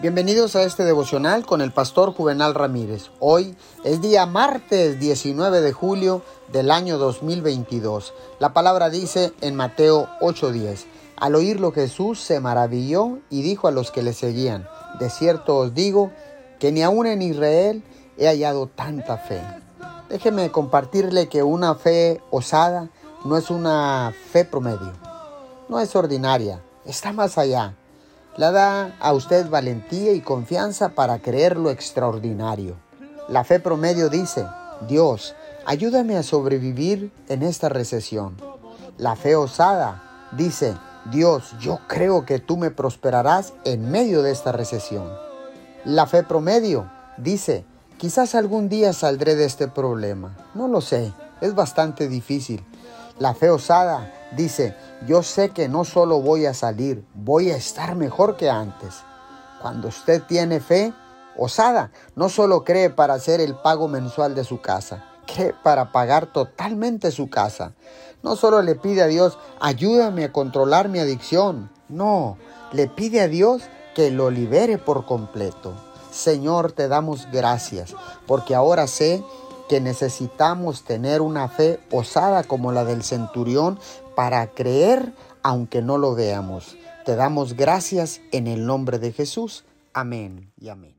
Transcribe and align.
Bienvenidos 0.00 0.54
a 0.54 0.62
este 0.62 0.84
devocional 0.84 1.44
con 1.44 1.60
el 1.60 1.72
pastor 1.72 2.14
Juvenal 2.14 2.54
Ramírez. 2.54 3.10
Hoy 3.18 3.56
es 3.82 4.00
día 4.00 4.26
martes 4.26 5.00
19 5.00 5.60
de 5.60 5.72
julio 5.72 6.22
del 6.52 6.70
año 6.70 6.98
2022. 6.98 8.14
La 8.38 8.52
palabra 8.52 8.90
dice 8.90 9.32
en 9.40 9.56
Mateo 9.56 10.08
8:10, 10.20 10.86
al 11.16 11.34
oírlo 11.34 11.72
Jesús 11.72 12.20
se 12.20 12.38
maravilló 12.38 13.18
y 13.28 13.42
dijo 13.42 13.66
a 13.66 13.72
los 13.72 13.90
que 13.90 14.04
le 14.04 14.12
seguían, 14.12 14.68
de 15.00 15.10
cierto 15.10 15.56
os 15.56 15.74
digo 15.74 16.12
que 16.60 16.70
ni 16.70 16.84
aun 16.84 17.08
en 17.08 17.20
Israel 17.20 17.82
he 18.18 18.28
hallado 18.28 18.68
tanta 18.68 19.18
fe. 19.18 19.42
Déjeme 20.08 20.52
compartirle 20.52 21.28
que 21.28 21.42
una 21.42 21.74
fe 21.74 22.22
osada 22.30 22.88
no 23.24 23.36
es 23.36 23.50
una 23.50 24.14
fe 24.30 24.44
promedio, 24.44 24.92
no 25.68 25.80
es 25.80 25.96
ordinaria, 25.96 26.62
está 26.84 27.12
más 27.12 27.36
allá 27.36 27.74
le 28.36 28.52
da 28.52 28.96
a 29.00 29.12
usted 29.12 29.48
valentía 29.48 30.12
y 30.12 30.20
confianza 30.20 30.90
para 30.90 31.18
creer 31.18 31.56
lo 31.56 31.70
extraordinario. 31.70 32.76
La 33.28 33.44
fe 33.44 33.60
promedio 33.60 34.08
dice, 34.08 34.46
Dios, 34.88 35.34
ayúdame 35.66 36.16
a 36.16 36.22
sobrevivir 36.22 37.12
en 37.28 37.42
esta 37.42 37.68
recesión. 37.68 38.36
La 38.96 39.16
fe 39.16 39.36
osada 39.36 40.28
dice, 40.32 40.74
Dios, 41.10 41.54
yo 41.60 41.80
creo 41.88 42.24
que 42.24 42.38
tú 42.38 42.56
me 42.56 42.70
prosperarás 42.70 43.52
en 43.64 43.90
medio 43.90 44.22
de 44.22 44.30
esta 44.30 44.52
recesión. 44.52 45.08
La 45.84 46.06
fe 46.06 46.22
promedio 46.22 46.90
dice, 47.16 47.64
quizás 47.96 48.34
algún 48.34 48.68
día 48.68 48.92
saldré 48.92 49.36
de 49.36 49.44
este 49.44 49.68
problema. 49.68 50.36
No 50.54 50.68
lo 50.68 50.80
sé, 50.80 51.12
es 51.40 51.54
bastante 51.54 52.08
difícil. 52.08 52.64
La 53.18 53.34
fe 53.34 53.50
osada 53.50 54.12
dice, 54.36 54.76
yo 55.06 55.22
sé 55.22 55.50
que 55.50 55.68
no 55.68 55.84
solo 55.84 56.20
voy 56.20 56.46
a 56.46 56.54
salir, 56.54 57.04
voy 57.14 57.50
a 57.50 57.56
estar 57.56 57.94
mejor 57.94 58.36
que 58.36 58.50
antes. 58.50 59.02
Cuando 59.60 59.88
usted 59.88 60.22
tiene 60.22 60.60
fe 60.60 60.92
osada, 61.36 61.90
no 62.16 62.28
solo 62.28 62.64
cree 62.64 62.90
para 62.90 63.14
hacer 63.14 63.40
el 63.40 63.54
pago 63.56 63.88
mensual 63.88 64.34
de 64.34 64.44
su 64.44 64.60
casa, 64.60 65.04
cree 65.26 65.54
para 65.62 65.92
pagar 65.92 66.26
totalmente 66.26 67.10
su 67.10 67.30
casa. 67.30 67.72
No 68.22 68.36
solo 68.36 68.62
le 68.62 68.74
pide 68.74 69.02
a 69.02 69.06
Dios, 69.06 69.38
ayúdame 69.60 70.24
a 70.24 70.32
controlar 70.32 70.88
mi 70.88 70.98
adicción. 70.98 71.70
No, 71.88 72.36
le 72.72 72.88
pide 72.88 73.20
a 73.20 73.28
Dios 73.28 73.62
que 73.94 74.10
lo 74.10 74.30
libere 74.30 74.78
por 74.78 75.06
completo. 75.06 75.74
Señor, 76.10 76.72
te 76.72 76.88
damos 76.88 77.28
gracias, 77.30 77.94
porque 78.26 78.54
ahora 78.54 78.86
sé 78.86 79.22
que 79.68 79.80
necesitamos 79.80 80.84
tener 80.84 81.20
una 81.20 81.48
fe 81.48 81.78
osada 81.90 82.42
como 82.44 82.72
la 82.72 82.84
del 82.84 83.02
centurión 83.02 83.78
para 84.16 84.48
creer 84.48 85.12
aunque 85.42 85.82
no 85.82 85.98
lo 85.98 86.14
veamos. 86.14 86.76
Te 87.04 87.16
damos 87.16 87.54
gracias 87.54 88.20
en 88.32 88.46
el 88.46 88.66
nombre 88.66 88.98
de 88.98 89.12
Jesús. 89.12 89.64
Amén 89.94 90.52
y 90.60 90.68
amén. 90.68 90.97